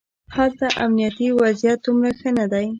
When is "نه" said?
2.39-2.45